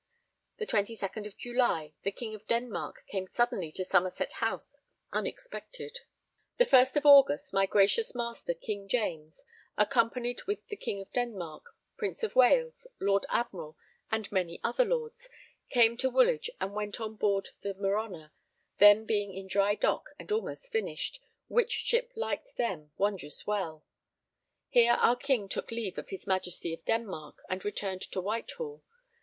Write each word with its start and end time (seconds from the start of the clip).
The 0.57 0.65
22nd 0.65 1.27
of 1.27 1.37
July, 1.37 1.93
the 2.01 2.11
King 2.11 2.33
of 2.33 2.47
Denmark 2.47 3.03
came 3.05 3.27
suddenly 3.27 3.71
to 3.73 3.85
Somerset 3.85 4.33
House 4.41 4.75
unexpected. 5.13 5.99
The 6.57 6.65
first 6.65 6.95
of 6.97 7.05
August, 7.05 7.53
my 7.53 7.67
gracious 7.67 8.15
master, 8.15 8.55
King 8.55 8.87
James, 8.87 9.45
accompanied 9.77 10.41
with 10.47 10.65
the 10.69 10.75
King 10.75 11.01
of 11.01 11.11
Denmark, 11.13 11.65
Prince 11.97 12.23
of 12.23 12.35
Wales, 12.35 12.87
Lord 12.99 13.27
Admiral, 13.29 13.77
and 14.09 14.31
many 14.31 14.59
other 14.63 14.83
lords, 14.83 15.29
came 15.69 15.95
to 15.97 16.09
Woolwich 16.09 16.49
and 16.59 16.73
went 16.73 16.99
on 16.99 17.15
board 17.15 17.49
the 17.61 17.75
Merhonor, 17.75 18.31
then 18.79 19.05
being 19.05 19.31
in 19.35 19.45
dry 19.45 19.75
dock 19.75 20.09
and 20.17 20.31
almost 20.31 20.71
finished, 20.71 21.19
which 21.47 21.71
ship 21.73 22.11
liked 22.15 22.55
them 22.55 22.91
wondrous 22.97 23.45
well: 23.45 23.85
here 24.69 24.93
our 24.93 25.15
King 25.15 25.47
took 25.47 25.69
leave 25.69 25.99
of 25.99 26.09
his 26.09 26.25
Majesty 26.25 26.73
of 26.73 26.83
Denmark 26.85 27.43
and 27.47 27.63
returned 27.63 28.01
to 28.01 28.19
Whitehall. 28.19 28.81